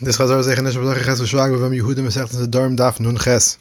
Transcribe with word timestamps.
This 0.00 0.16
Chazar 0.16 0.44
Ches 0.44 0.54
Adarm 2.36 2.76
Daf 2.76 3.00
Nun 3.00 3.16
Ches. 3.16 3.58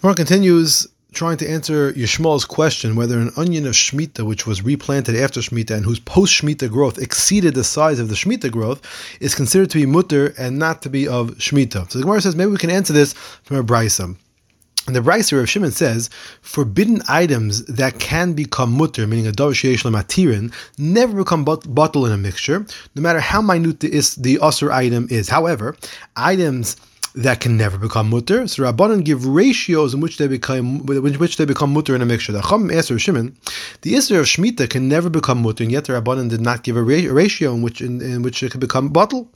Gemara 0.00 0.14
continues 0.14 0.86
trying 1.12 1.36
to 1.36 1.46
answer 1.46 1.92
Yishmael's 1.92 2.46
question 2.46 2.96
whether 2.96 3.18
an 3.18 3.30
onion 3.36 3.66
of 3.66 3.74
Shemitah, 3.74 4.24
which 4.24 4.46
was 4.46 4.62
replanted 4.62 5.14
after 5.14 5.40
Shemitah 5.40 5.72
and 5.72 5.84
whose 5.84 6.00
post 6.00 6.32
Shemitah 6.32 6.70
growth 6.70 6.96
exceeded 6.96 7.54
the 7.54 7.64
size 7.64 7.98
of 7.98 8.08
the 8.08 8.14
Shemitah 8.14 8.50
growth, 8.50 8.80
is 9.20 9.34
considered 9.34 9.68
to 9.70 9.78
be 9.78 9.84
mutter 9.84 10.32
and 10.38 10.58
not 10.58 10.80
to 10.82 10.88
be 10.88 11.06
of 11.06 11.32
Shemitah. 11.32 11.90
So 11.90 11.98
the 11.98 12.04
Gemara 12.04 12.22
says 12.22 12.34
maybe 12.34 12.50
we 12.50 12.56
can 12.56 12.70
answer 12.70 12.94
this 12.94 13.12
from 13.12 13.58
a 13.58 13.62
brisa. 13.62 14.16
And 14.88 14.96
the 14.96 15.00
Brisa 15.00 15.38
of 15.38 15.50
Shimon 15.50 15.70
says, 15.70 16.08
forbidden 16.40 17.02
items 17.08 17.62
that 17.66 17.98
can 17.98 18.32
become 18.32 18.72
mutter, 18.72 19.06
meaning 19.06 19.26
a 19.26 19.32
sheish 19.32 19.84
matirin, 19.84 20.50
never 20.78 21.18
become 21.18 21.44
batel 21.44 22.06
in 22.06 22.12
a 22.12 22.16
mixture, 22.16 22.64
no 22.94 23.02
matter 23.02 23.20
how 23.20 23.42
minute 23.42 23.80
the, 23.80 23.92
is, 23.92 24.14
the 24.14 24.38
usher 24.40 24.72
item 24.72 25.06
is. 25.10 25.28
However, 25.28 25.76
items 26.16 26.78
that 27.14 27.40
can 27.40 27.58
never 27.58 27.76
become 27.76 28.08
mutter. 28.08 28.48
So 28.48 28.62
Rabbanan 28.62 29.04
give 29.04 29.26
ratios 29.26 29.92
in 29.92 30.00
which 30.00 30.16
they 30.16 30.26
become 30.26 30.86
in 30.88 31.14
which 31.14 31.36
they 31.36 31.44
become 31.44 31.74
mutter 31.74 31.94
in 31.94 32.00
a 32.00 32.06
mixture. 32.06 32.32
The 32.32 32.40
Chum 32.40 32.70
Eser 32.70 32.98
Shimon, 32.98 33.36
the 33.82 33.92
Isser 33.92 34.20
of 34.20 34.26
Shemitah 34.26 34.70
can 34.70 34.88
never 34.88 35.10
become 35.10 35.42
mutter, 35.42 35.64
and 35.64 35.72
yet 35.72 35.84
the 35.84 35.92
Rabbanan 35.94 36.30
did 36.30 36.40
not 36.40 36.62
give 36.62 36.76
a, 36.76 36.82
ratio 36.82 37.54
in 37.54 37.60
which 37.60 37.82
in, 37.82 38.00
in 38.00 38.22
which 38.22 38.42
it 38.42 38.52
could 38.52 38.60
become 38.60 38.90
batel. 38.90 39.28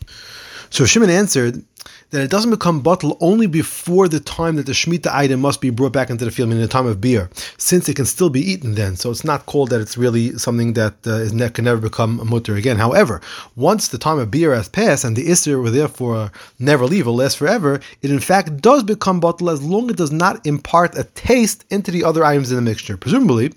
So 0.73 0.87
Shimon 0.87 1.11
answered 1.11 1.63
that 2.11 2.23
it 2.23 2.31
doesn't 2.31 2.51
become 2.51 2.83
batel 2.83 3.17
only 3.21 3.47
before 3.47 4.07
the 4.07 4.21
time 4.21 4.57
that 4.57 4.67
the 4.67 4.73
Shemitah 4.73 5.13
item 5.13 5.41
must 5.41 5.61
be 5.61 5.71
brought 5.71 5.93
back 5.93 6.11
into 6.11 6.25
the 6.25 6.31
field, 6.31 6.51
meaning 6.51 6.63
the 6.63 6.69
time 6.69 6.87
of 6.87 7.01
beer, 7.01 7.31
since 7.57 7.89
it 7.89 7.97
can 7.97 8.05
still 8.05 8.31
be 8.31 8.41
eaten 8.41 8.75
then. 8.75 8.97
So 8.97 9.11
it's 9.11 9.25
not 9.25 9.47
called 9.47 9.71
that 9.71 9.81
it's 9.81 9.97
really 9.97 10.37
something 10.39 10.75
that 10.75 10.95
uh, 11.07 11.15
is 11.15 11.33
ne- 11.33 11.49
can 11.51 11.65
never 11.65 11.81
become 11.81 12.21
a 12.21 12.25
mutter 12.25 12.55
again. 12.55 12.77
However, 12.77 13.21
once 13.57 13.89
the 13.89 13.99
time 13.99 14.19
of 14.19 14.31
beer 14.31 14.55
has 14.55 14.69
passed 14.69 15.05
and 15.05 15.17
the 15.17 15.27
Isser 15.27 15.63
will 15.63 15.73
therefore 15.73 16.31
never 16.59 16.87
leave 16.87 17.09
or 17.09 17.15
last 17.15 17.39
forever, 17.39 17.81
it 18.03 18.11
in 18.11 18.21
fact 18.21 18.61
does 18.61 18.83
become 18.83 19.21
batel 19.21 19.53
as 19.53 19.63
long 19.63 19.85
as 19.85 19.93
it 19.93 19.97
does 19.97 20.13
not 20.13 20.47
impart 20.47 20.99
a 20.99 21.05
taste 21.05 21.65
into 21.71 21.91
the 21.91 22.05
other 22.05 22.25
items 22.25 22.51
in 22.51 22.57
the 22.57 22.63
mixture. 22.63 22.97
Presumably, 22.97 23.53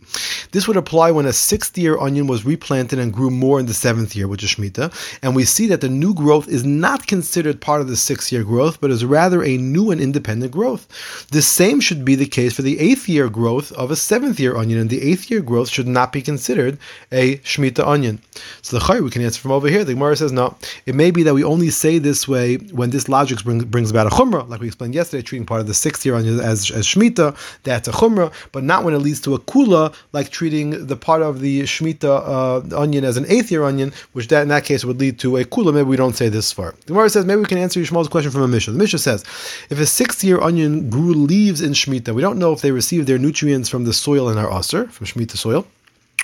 this 0.52 0.68
would 0.68 0.78
apply 0.78 1.12
when 1.12 1.26
a 1.26 1.34
sixth 1.34 1.78
year 1.78 1.98
onion 2.00 2.28
was 2.28 2.46
replanted 2.46 3.00
and 3.00 3.14
grew 3.14 3.30
more 3.30 3.60
in 3.60 3.66
the 3.66 3.74
seventh 3.74 4.16
year, 4.16 4.28
which 4.28 4.44
is 4.44 4.52
Shemitah, 4.52 4.94
and 5.22 5.36
we 5.36 5.44
see 5.44 5.68
that 5.68 5.82
the 5.82 5.90
new 5.90 6.14
growth 6.14 6.48
is 6.48 6.64
not 6.64 7.05
considered 7.08 7.62
part 7.62 7.82
of 7.82 7.88
the 7.88 7.96
sixth 7.96 8.32
year 8.32 8.44
growth, 8.44 8.80
but 8.82 8.92
is 8.92 9.06
rather 9.06 9.44
a 9.44 9.58
new 9.58 9.92
and 9.92 10.02
independent 10.02 10.52
growth. 10.52 10.88
The 11.32 11.42
same 11.42 11.80
should 11.80 12.04
be 12.04 12.16
the 12.16 12.26
case 12.26 12.54
for 12.54 12.62
the 12.62 12.80
eighth 12.80 13.08
year 13.08 13.30
growth 13.30 13.72
of 13.74 13.92
a 13.92 13.96
seventh 13.96 14.40
year 14.40 14.56
onion, 14.56 14.80
and 14.80 14.90
the 14.90 15.02
eighth 15.02 15.30
year 15.30 15.42
growth 15.42 15.70
should 15.70 15.88
not 15.88 16.12
be 16.12 16.22
considered 16.22 16.78
a 17.12 17.38
Shemitah 17.38 17.86
onion. 17.86 18.22
So 18.62 18.78
the 18.78 18.86
Chay, 18.86 19.02
we 19.02 19.10
can 19.10 19.22
answer 19.22 19.42
from 19.42 19.52
over 19.52 19.68
here. 19.68 19.84
The 19.84 19.94
Gemara 19.94 20.16
says, 20.16 20.32
no, 20.32 20.56
it 20.86 20.96
may 20.96 21.12
be 21.12 21.24
that 21.24 21.34
we 21.34 21.44
only 21.44 21.70
say 21.70 22.00
this 22.00 22.28
way 22.28 22.58
when 22.58 22.90
this 22.90 23.08
logic 23.08 23.44
brings, 23.44 23.66
brings 23.66 23.92
about 23.92 24.08
a 24.08 24.10
Chumrah, 24.10 24.48
like 24.50 24.62
we 24.62 24.68
explained 24.68 24.96
yesterday, 24.96 25.22
treating 25.22 25.46
part 25.46 25.62
of 25.62 25.68
the 25.68 25.74
sixth 25.74 26.06
year 26.06 26.16
onion 26.16 26.40
as, 26.40 26.72
as 26.72 26.86
Shemitah, 26.86 27.38
that's 27.64 27.88
a 27.88 27.92
Chumrah, 27.92 28.32
but 28.52 28.64
not 28.64 28.84
when 28.84 28.94
it 28.94 29.00
leads 29.00 29.22
to 29.22 29.36
a 29.36 29.40
Kula, 29.40 29.94
like 30.14 30.30
treating 30.30 30.88
the 30.88 30.96
part 30.96 31.22
of 31.22 31.40
the 31.40 31.62
Shemitah 31.62 32.74
uh, 32.74 32.78
onion 32.82 33.04
as 33.04 33.18
an 33.18 33.26
eighth 33.28 33.52
year 33.52 33.64
onion, 33.64 33.94
which 34.14 34.28
that 34.30 34.42
in 34.42 34.48
that 34.50 34.66
case 34.66 34.84
would 34.84 35.00
lead 35.00 35.20
to 35.20 35.38
a 35.38 35.46
Kula. 35.46 35.74
Maybe 35.74 35.88
we 35.88 35.98
don't 35.98 36.16
say 36.16 36.30
this 36.30 36.52
far. 36.52 36.76
The 36.88 36.94
Gemara 36.96 37.10
says, 37.10 37.26
maybe 37.26 37.42
we 37.42 37.46
can 37.46 37.58
answer 37.58 37.80
Yishmael's 37.80 38.08
question 38.08 38.32
from 38.32 38.42
a 38.42 38.48
Mishnah. 38.48 38.74
The 38.74 38.80
Mishnah 38.80 39.00
says, 39.00 39.24
if 39.70 39.80
a 39.80 39.86
six-year 39.86 40.40
onion 40.42 40.90
grew 40.90 41.14
leaves 41.14 41.62
in 41.62 41.72
Shemitah, 41.74 42.16
we 42.16 42.22
don't 42.22 42.40
know 42.40 42.54
if 42.54 42.62
they 42.62 42.72
received 42.72 43.06
their 43.08 43.18
nutrients 43.18 43.68
from 43.68 43.84
the 43.84 43.94
soil 43.94 44.30
in 44.30 44.38
our 44.38 44.52
Aser, 44.58 44.88
from 44.88 45.06
Shemitah 45.06 45.38
soil, 45.38 45.68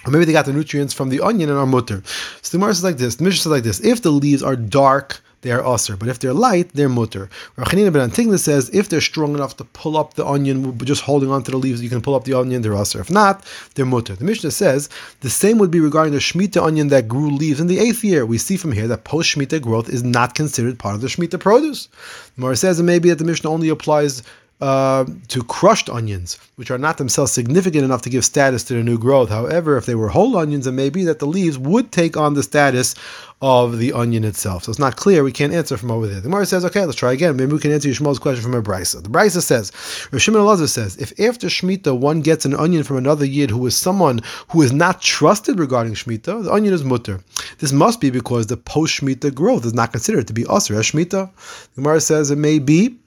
or 0.06 0.12
maybe 0.12 0.26
they 0.26 0.32
got 0.32 0.46
the 0.46 0.54
nutrients 0.54 0.94
from 0.94 1.10
the 1.10 1.20
onion 1.20 1.50
in 1.50 1.56
our 1.58 1.66
mutter. 1.66 2.02
So 2.42 2.52
the 2.52 2.58
Gemara 2.58 2.74
says 2.74 2.84
like 2.84 2.98
this, 2.98 3.16
the 3.16 3.24
Mishnah 3.26 3.42
says 3.42 3.52
like 3.52 3.64
this, 3.64 3.82
if 3.82 4.02
the 4.02 4.12
leaves 4.12 4.42
are 4.42 4.56
dark, 4.56 5.22
they 5.42 5.52
are 5.52 5.66
assur. 5.66 5.96
But 5.96 6.10
if 6.10 6.20
they're 6.20 6.34
light, 6.34 6.70
they're 6.74 6.90
mutter. 6.90 7.30
Rachanina 7.58 7.92
ben 7.92 8.10
Antignos 8.10 8.40
says 8.40 8.70
if 8.74 8.90
they're 8.90 9.02
strong 9.02 9.34
enough 9.34 9.58
to 9.58 9.64
pull 9.64 9.98
up 9.98 10.14
the 10.14 10.26
onion, 10.26 10.78
just 10.80 11.02
holding 11.02 11.32
onto 11.32 11.52
the 11.52 11.58
leaves, 11.58 11.82
you 11.82 11.90
can 11.90 12.02
pull 12.02 12.16
up 12.16 12.24
the 12.24 12.34
onion, 12.34 12.62
they're 12.62 12.74
assur. 12.74 13.02
If 13.02 13.10
not, 13.10 13.46
they're 13.76 13.86
mutter. 13.86 14.16
The 14.16 14.26
Mishnah 14.26 14.52
says 14.52 14.90
the 15.22 15.30
same 15.30 15.58
would 15.58 15.72
be 15.72 15.80
regarding 15.80 16.14
the 16.14 16.20
Shemitah 16.20 16.64
onion 16.64 16.90
that 16.90 17.08
grew 17.08 17.32
leaves 17.32 17.60
in 17.60 17.68
the 17.68 17.80
eighth 17.80 18.04
year. 18.04 18.26
We 18.26 18.38
see 18.38 18.58
from 18.58 18.72
here 18.72 18.88
that 18.88 19.04
post 19.04 19.36
Shemitah 19.36 19.62
growth 19.62 19.90
is 19.90 20.04
not 20.04 20.36
considered 20.36 20.80
part 20.80 20.96
of 20.96 21.02
the 21.02 21.08
Shemitah 21.08 21.40
produce. 21.40 21.88
Gemara 22.36 22.56
says 22.56 22.80
it 22.80 22.84
may 22.84 23.00
be 23.00 23.10
that 23.10 23.18
the 23.18 23.26
Mishnah 23.26 23.50
only 23.50 23.70
applies 23.70 24.24
uh, 24.62 25.06
to 25.28 25.44
crushed 25.44 25.90
onions, 25.90 26.38
which 26.56 26.70
are 26.70 26.78
not 26.78 26.98
themselves 26.98 27.32
significant 27.32 27.84
enough 27.84 28.04
to 28.04 28.10
give 28.10 28.24
status 28.24 28.64
to 28.66 28.76
the 28.76 28.84
new 28.84 28.98
growth. 28.98 29.30
However, 29.30 29.76
if 29.76 29.88
they 29.88 29.96
were 29.96 30.10
whole 30.10 30.38
onions, 30.38 30.68
it 30.68 30.74
may 30.74 30.90
be 30.90 31.04
that 31.06 31.18
the 31.18 31.26
leaves 31.26 31.58
would 31.58 31.92
take 31.92 32.16
on 32.16 32.36
the 32.36 32.44
status 32.44 32.94
of 33.42 33.80
the 33.80 33.92
onion 33.94 34.24
itself. 34.24 34.64
So 34.64 34.70
it's 34.70 34.78
not 34.78 34.98
clear. 34.98 35.24
We 35.24 35.32
can't 35.32 35.52
answer 35.52 35.76
from 35.76 35.90
over 35.90 36.06
there. 36.06 36.18
The 36.18 36.30
Gemara 36.30 36.46
says, 36.46 36.64
okay, 36.66 36.86
let's 36.86 36.98
try 36.98 37.12
again. 37.12 37.36
Maybe 37.38 37.54
we 37.54 37.60
can 37.60 37.72
answer 37.72 37.90
Yishmael's 37.90 38.20
question 38.20 38.44
from 38.44 38.54
a 38.54 38.62
brisa. 38.62 39.02
The 39.02 39.10
brisa 39.10 39.42
says, 39.42 39.72
Rav 40.12 40.22
Shimon 40.22 40.42
Elazar 40.42 40.70
says, 40.70 40.96
if 40.98 41.20
after 41.20 41.48
Shemitah 41.48 41.98
one 41.98 42.22
gets 42.22 42.46
an 42.46 42.54
onion 42.54 42.84
from 42.84 42.98
another 42.98 43.26
yid 43.26 43.50
who 43.50 43.66
is 43.66 43.76
someone 43.76 44.22
who 44.50 44.62
is 44.62 44.72
not 44.72 45.02
trusted 45.02 45.58
regarding 45.58 45.96
Shemitah, 45.96 46.44
the 46.44 46.54
onion 46.54 46.76
is 46.76 46.84
mutter. 46.84 47.20
This 47.58 47.72
must 47.72 48.00
be 48.00 48.12
because 48.12 48.46
the 48.46 48.58
post 48.58 49.02
Shemitah 49.02 49.34
growth 49.34 49.66
is 49.66 49.74
not 49.74 49.92
considered 49.92 50.28
to 50.28 50.34
be 50.34 50.46
assur 50.48 50.76
as 50.76 50.92
Shemitah. 50.92 51.32
The 51.74 51.82
Gemara 51.82 52.00
says 52.00 52.30
it 52.30 52.38
may 52.38 52.60
be 52.60 53.00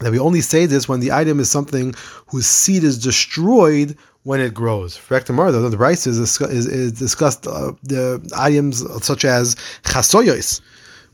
that 0.00 0.12
we 0.12 0.18
only 0.18 0.40
say 0.40 0.66
this 0.66 0.88
when 0.88 1.00
the 1.00 1.12
item 1.12 1.40
is 1.40 1.50
something 1.50 1.94
whose 2.26 2.46
seed 2.46 2.84
is 2.84 2.98
destroyed 2.98 3.96
when 4.22 4.40
it 4.40 4.54
grows. 4.54 4.96
For 4.96 5.14
the 5.70 5.78
rice 5.78 6.06
is, 6.06 6.18
is, 6.18 6.66
is 6.66 6.92
discussed 6.92 7.46
uh, 7.46 7.72
the 7.82 8.20
items 8.36 8.84
such 9.04 9.24
as 9.24 9.54
chasoyos, 9.84 10.60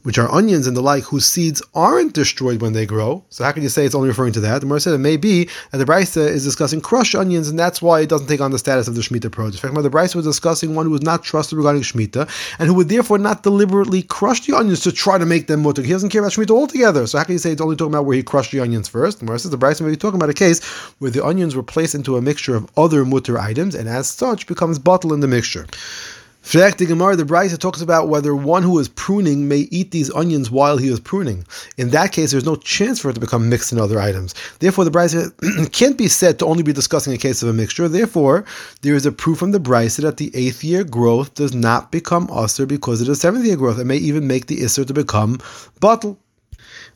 which 0.04 0.18
are 0.18 0.30
onions 0.30 0.66
and 0.66 0.76
the 0.76 0.82
like, 0.82 1.02
whose 1.04 1.26
seeds 1.26 1.62
aren't 1.74 2.12
destroyed 2.12 2.60
when 2.60 2.74
they 2.74 2.86
grow. 2.86 3.24
So 3.30 3.42
how 3.42 3.52
can 3.52 3.62
you 3.62 3.68
say 3.68 3.84
it's 3.84 3.94
only 3.94 4.08
referring 4.08 4.34
to 4.34 4.40
that? 4.40 4.60
The 4.60 4.66
Gemara 4.66 4.80
said 4.80 4.94
it 4.94 4.98
may 4.98 5.16
be 5.16 5.48
that 5.72 5.78
the 5.78 5.84
Brisa 5.84 6.28
is 6.28 6.44
discussing 6.44 6.80
crushed 6.80 7.14
onions, 7.14 7.48
and 7.48 7.58
that's 7.58 7.80
why 7.80 8.00
it 8.00 8.10
doesn't 8.10 8.28
take 8.28 8.42
on 8.42 8.50
the 8.50 8.58
status 8.58 8.86
of 8.86 8.94
the 8.94 9.00
Shemitah 9.00 9.32
produce. 9.32 9.62
In 9.62 9.70
fact, 9.70 9.82
the 9.82 9.90
Brisa 9.90 10.14
was 10.14 10.26
discussing 10.26 10.74
one 10.74 10.86
who 10.86 10.92
was 10.92 11.02
not 11.02 11.24
trusted 11.24 11.56
regarding 11.56 11.82
Shemitah, 11.82 12.28
and 12.58 12.68
who 12.68 12.74
would 12.74 12.90
therefore 12.90 13.18
not 13.18 13.42
deliberately 13.42 14.02
crush 14.02 14.46
the 14.46 14.54
onions 14.54 14.80
to 14.80 14.92
try 14.92 15.16
to 15.16 15.26
make 15.26 15.46
them 15.46 15.62
mutter. 15.62 15.82
He 15.82 15.92
doesn't 15.92 16.10
care 16.10 16.20
about 16.20 16.32
Shemitah 16.32 16.50
altogether. 16.50 17.06
So 17.06 17.18
how 17.18 17.24
can 17.24 17.32
you 17.32 17.38
say 17.38 17.52
it's 17.52 17.62
only 17.62 17.76
talking 17.76 17.94
about 17.94 18.04
where 18.04 18.16
he 18.16 18.22
crushed 18.22 18.52
the 18.52 18.60
onions 18.60 18.88
first? 18.88 19.20
The 19.20 19.24
Gemara 19.24 19.38
says 19.38 19.50
the 19.50 19.58
Brisa 19.58 19.80
may 19.80 19.90
be 19.90 19.96
talking 19.96 20.18
about 20.18 20.30
a 20.30 20.34
case 20.34 20.62
where 20.98 21.10
the 21.10 21.24
onions 21.24 21.56
were 21.56 21.62
placed 21.62 21.94
into 21.94 22.16
a 22.16 22.22
mixture 22.22 22.54
of 22.54 22.70
other 22.76 23.06
mutter 23.06 23.38
items, 23.38 23.74
and 23.74 23.88
as 23.88 24.06
such 24.08 24.46
becomes 24.46 24.78
batel 24.78 25.14
in 25.14 25.20
the 25.20 25.28
mixture. 25.28 25.66
Frech 26.44 26.76
the 26.76 26.84
Gemara, 26.84 27.16
the 27.16 27.24
Brisa 27.24 27.58
talks 27.58 27.80
about 27.80 28.10
whether 28.10 28.36
one 28.36 28.62
who 28.62 28.78
is 28.78 28.86
pruning 28.86 29.48
may 29.48 29.60
eat 29.70 29.92
these 29.92 30.12
onions 30.12 30.50
while 30.50 30.76
he 30.76 30.88
is 30.88 31.00
pruning. 31.00 31.46
In 31.78 31.88
that 31.90 32.12
case, 32.12 32.32
there's 32.32 32.44
no 32.44 32.54
chance 32.56 33.00
for 33.00 33.08
it 33.08 33.14
to 33.14 33.20
become 33.20 33.48
mixed 33.48 33.72
in 33.72 33.80
other 33.80 33.98
items. 33.98 34.34
Therefore, 34.58 34.84
the 34.84 34.90
Brisa 34.90 35.72
can't 35.72 35.96
be 35.96 36.06
said 36.06 36.38
to 36.38 36.46
only 36.46 36.62
be 36.62 36.74
discussing 36.74 37.14
a 37.14 37.18
case 37.18 37.42
of 37.42 37.48
a 37.48 37.54
mixture. 37.54 37.88
Therefore, 37.88 38.44
there 38.82 38.94
is 38.94 39.06
a 39.06 39.10
proof 39.10 39.38
from 39.38 39.52
the 39.52 39.58
Brisa 39.58 40.02
that 40.02 40.18
the 40.18 40.30
eighth 40.34 40.62
year 40.62 40.84
growth 40.84 41.32
does 41.32 41.54
not 41.54 41.90
become 41.90 42.28
assur 42.30 42.66
because 42.66 43.00
it 43.00 43.08
is 43.08 43.22
seventh 43.22 43.46
year 43.46 43.56
growth. 43.56 43.78
It 43.78 43.84
may 43.86 43.96
even 43.96 44.26
make 44.26 44.46
the 44.46 44.58
isser 44.58 44.86
to 44.86 44.92
become 44.92 45.38
batel. 45.80 46.18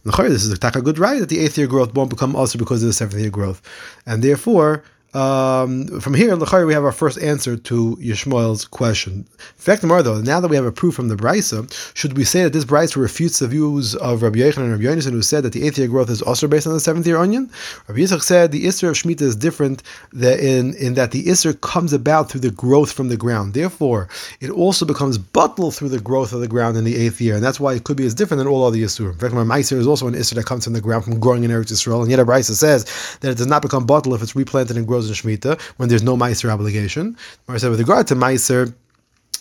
This 0.04 0.44
is 0.44 0.52
a 0.52 0.82
good 0.82 0.98
right 0.98 1.20
that 1.20 1.30
the 1.30 1.40
eighth 1.40 1.56
year 1.56 1.66
growth 1.66 1.94
won't 1.94 2.10
become 2.10 2.36
assur 2.36 2.58
because 2.58 2.82
of 2.82 2.88
the 2.88 2.92
seventh 2.92 3.20
year 3.20 3.30
growth, 3.30 3.62
and 4.04 4.22
therefore 4.22 4.84
um, 5.14 6.00
from 6.00 6.12
here, 6.12 6.36
Lachari, 6.36 6.66
we 6.66 6.74
have 6.74 6.84
our 6.84 6.92
first 6.92 7.18
answer 7.22 7.56
to 7.56 7.96
Yishmael's 7.96 8.66
question. 8.66 9.12
In 9.14 9.26
fact, 9.56 9.80
though, 9.80 10.20
now 10.20 10.38
that 10.38 10.48
we 10.48 10.56
have 10.56 10.66
a 10.66 10.72
proof 10.72 10.94
from 10.94 11.08
the 11.08 11.16
Brisa, 11.16 11.72
should 11.96 12.16
we 12.16 12.24
say 12.24 12.42
that 12.42 12.52
this 12.52 12.66
Brisa 12.66 12.96
refutes 12.96 13.38
the 13.38 13.48
views 13.48 13.94
of 13.96 14.22
Rabbi 14.22 14.40
Yochanan 14.40 14.64
and 14.64 14.72
Rabbi 14.72 14.84
Yonason, 14.84 15.12
who 15.12 15.22
said 15.22 15.44
that 15.44 15.54
the 15.54 15.66
eighth 15.66 15.78
year 15.78 15.88
growth 15.88 16.10
is 16.10 16.20
also 16.20 16.46
based 16.46 16.66
on 16.66 16.74
the 16.74 16.80
seventh 16.80 17.06
year 17.06 17.16
onion? 17.16 17.50
Rabbi 17.88 18.00
Yitzchak 18.00 18.22
said 18.22 18.52
the 18.52 18.66
Isser 18.66 18.90
of 18.90 18.96
Shemitah 18.96 19.22
is 19.22 19.34
different 19.34 19.82
in, 20.12 20.74
in 20.74 20.92
that 20.94 21.12
the 21.12 21.24
Isser 21.24 21.58
comes 21.62 21.94
about 21.94 22.30
through 22.30 22.42
the 22.42 22.50
growth 22.50 22.92
from 22.92 23.08
the 23.08 23.16
ground. 23.16 23.54
Therefore, 23.54 24.08
it 24.40 24.50
also 24.50 24.84
becomes 24.84 25.16
batel 25.16 25.74
through 25.74 25.88
the 25.88 26.00
growth 26.00 26.34
of 26.34 26.40
the 26.40 26.48
ground 26.48 26.76
in 26.76 26.84
the 26.84 26.96
eighth 26.96 27.18
year, 27.18 27.34
and 27.34 27.42
that's 27.42 27.58
why 27.58 27.72
it 27.72 27.84
could 27.84 27.96
be 27.96 28.04
as 28.04 28.14
different 28.14 28.38
than 28.38 28.46
all 28.46 28.62
other 28.62 28.76
Yisur. 28.76 29.12
In 29.12 29.18
fact, 29.18 29.32
my 29.32 29.58
is 29.58 29.86
also 29.86 30.06
an 30.06 30.14
Isser 30.14 30.34
that 30.34 30.44
comes 30.44 30.64
from 30.64 30.74
the 30.74 30.80
ground 30.82 31.04
from 31.04 31.18
growing 31.18 31.44
in 31.44 31.50
Eretz 31.50 31.72
Yisrael, 31.72 32.02
and 32.02 32.10
yet 32.10 32.20
a 32.20 32.26
Brisa 32.26 32.52
says 32.52 32.84
that 33.20 33.30
it 33.30 33.38
does 33.38 33.46
not 33.46 33.62
become 33.62 33.86
batel 33.86 34.14
if 34.14 34.22
it's 34.22 34.36
replanted 34.36 34.76
and 34.76 34.86
grows 34.86 34.97
Shemitah 35.06 35.60
when 35.76 35.88
there's 35.88 36.02
no 36.02 36.16
Maaser 36.16 36.50
obligation. 36.50 37.16
Or 37.46 37.58
said 37.58 37.70
with 37.70 37.80
regard 37.80 38.06
to 38.08 38.14
Maaser, 38.14 38.74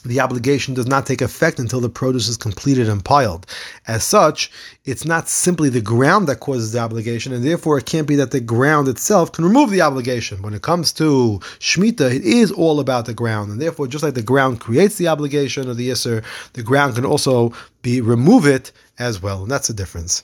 the 0.07 0.19
obligation 0.19 0.73
does 0.73 0.87
not 0.87 1.05
take 1.05 1.21
effect 1.21 1.59
until 1.59 1.79
the 1.79 1.89
produce 1.89 2.27
is 2.27 2.37
completed 2.37 2.87
and 2.87 3.03
piled. 3.03 3.45
As 3.87 4.03
such, 4.03 4.51
it's 4.85 5.05
not 5.05 5.27
simply 5.27 5.69
the 5.69 5.81
ground 5.81 6.27
that 6.27 6.39
causes 6.39 6.71
the 6.71 6.79
obligation, 6.79 7.33
and 7.33 7.43
therefore 7.43 7.77
it 7.77 7.85
can't 7.85 8.07
be 8.07 8.15
that 8.15 8.31
the 8.31 8.39
ground 8.39 8.87
itself 8.87 9.31
can 9.31 9.43
remove 9.43 9.69
the 9.69 9.81
obligation. 9.81 10.41
When 10.41 10.53
it 10.53 10.61
comes 10.61 10.93
to 10.93 11.39
Shemitah, 11.59 12.15
it 12.15 12.23
is 12.23 12.51
all 12.51 12.79
about 12.79 13.05
the 13.05 13.13
ground, 13.13 13.51
and 13.51 13.61
therefore, 13.61 13.87
just 13.87 14.03
like 14.03 14.13
the 14.13 14.21
ground 14.21 14.59
creates 14.59 14.95
the 14.95 15.07
obligation 15.07 15.69
of 15.69 15.77
the 15.77 15.89
Isser, 15.89 16.23
the 16.53 16.63
ground 16.63 16.95
can 16.95 17.05
also 17.05 17.53
be 17.81 18.01
remove 18.01 18.45
it 18.45 18.71
as 18.99 19.21
well, 19.21 19.43
and 19.43 19.51
that's 19.51 19.67
the 19.67 19.73
difference. 19.73 20.23